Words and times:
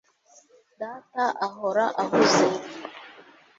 Data 0.79 1.23
ahora 1.47 1.85
ahuze 2.01 2.47